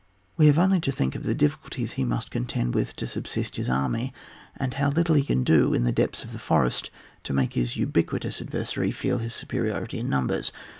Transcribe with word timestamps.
We 0.35 0.47
have 0.47 0.57
only 0.57 0.79
to 0.79 0.91
think 0.91 1.13
of 1.13 1.21
the 1.21 1.35
difficulties 1.35 1.91
he 1.91 2.03
must 2.03 2.31
con 2.31 2.45
tend 2.47 2.73
with 2.73 2.95
to 2.95 3.05
subsist 3.05 3.57
his 3.57 3.69
army, 3.69 4.11
and 4.57 4.73
how 4.73 4.89
little 4.89 5.13
he 5.13 5.21
can 5.21 5.43
do 5.43 5.75
in 5.75 5.83
the 5.83 5.91
depths 5.91 6.23
of 6.23 6.33
the 6.33 6.39
forest 6.39 6.89
to 7.21 7.33
make 7.33 7.53
his 7.53 7.75
ubiquitous 7.75 8.41
adver 8.41 8.65
sary 8.65 8.89
feel 8.89 9.19
his 9.19 9.35
superiority 9.35 9.99
in 9.99 10.09
numbers. 10.09 10.51